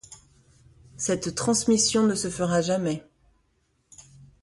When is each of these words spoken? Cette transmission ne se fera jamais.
Cette 0.97 1.35
transmission 1.35 2.01
ne 2.07 2.15
se 2.15 2.27
fera 2.31 2.61
jamais. 2.63 3.03